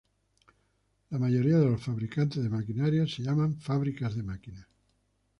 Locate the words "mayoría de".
1.19-1.67